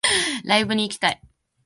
[0.45, 1.21] ライブに行きたい